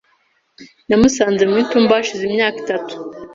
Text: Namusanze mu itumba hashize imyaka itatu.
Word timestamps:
Namusanze 0.89 1.43
mu 1.49 1.55
itumba 1.63 1.93
hashize 1.97 2.23
imyaka 2.29 2.57
itatu. 2.63 2.93